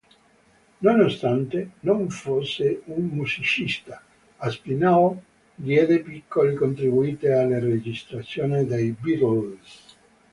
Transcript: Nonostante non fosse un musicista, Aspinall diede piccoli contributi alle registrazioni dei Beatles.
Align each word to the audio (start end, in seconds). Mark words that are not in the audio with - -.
Nonostante 0.81 1.57
non 1.87 2.01
fosse 2.09 2.81
un 2.85 3.03
musicista, 3.17 4.01
Aspinall 4.37 5.21
diede 5.53 5.99
piccoli 6.01 6.55
contributi 6.55 7.27
alle 7.27 7.59
registrazioni 7.59 8.65
dei 8.65 8.95
Beatles. 8.99 9.97